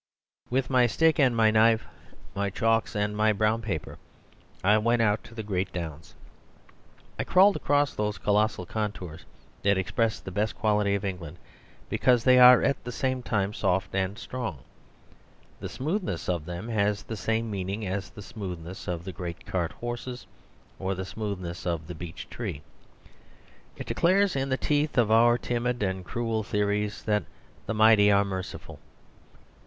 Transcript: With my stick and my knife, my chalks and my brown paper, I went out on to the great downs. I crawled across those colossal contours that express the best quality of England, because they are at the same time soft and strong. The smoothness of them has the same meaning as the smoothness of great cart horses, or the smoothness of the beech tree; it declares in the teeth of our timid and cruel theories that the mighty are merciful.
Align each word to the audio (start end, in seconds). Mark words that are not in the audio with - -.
With 0.49 0.71
my 0.71 0.87
stick 0.87 1.19
and 1.19 1.37
my 1.37 1.51
knife, 1.51 1.85
my 2.33 2.49
chalks 2.49 2.95
and 2.95 3.15
my 3.15 3.31
brown 3.31 3.61
paper, 3.61 3.99
I 4.63 4.79
went 4.79 5.03
out 5.03 5.19
on 5.19 5.23
to 5.25 5.35
the 5.35 5.43
great 5.43 5.71
downs. 5.71 6.15
I 7.19 7.23
crawled 7.23 7.55
across 7.55 7.93
those 7.93 8.17
colossal 8.17 8.65
contours 8.65 9.25
that 9.61 9.77
express 9.77 10.19
the 10.19 10.31
best 10.31 10.55
quality 10.57 10.95
of 10.95 11.05
England, 11.05 11.37
because 11.87 12.23
they 12.23 12.39
are 12.39 12.63
at 12.63 12.83
the 12.83 12.91
same 12.91 13.21
time 13.21 13.53
soft 13.53 13.93
and 13.93 14.17
strong. 14.17 14.63
The 15.59 15.69
smoothness 15.69 16.27
of 16.27 16.45
them 16.45 16.67
has 16.69 17.03
the 17.03 17.15
same 17.15 17.51
meaning 17.51 17.85
as 17.85 18.09
the 18.09 18.23
smoothness 18.23 18.87
of 18.87 19.05
great 19.13 19.45
cart 19.45 19.71
horses, 19.73 20.25
or 20.79 20.95
the 20.95 21.05
smoothness 21.05 21.67
of 21.67 21.85
the 21.85 21.93
beech 21.93 22.27
tree; 22.27 22.63
it 23.77 23.85
declares 23.85 24.35
in 24.35 24.49
the 24.49 24.57
teeth 24.57 24.97
of 24.97 25.11
our 25.11 25.37
timid 25.37 25.83
and 25.83 26.03
cruel 26.03 26.41
theories 26.41 27.03
that 27.03 27.23
the 27.67 27.75
mighty 27.75 28.11
are 28.11 28.25
merciful. 28.25 28.79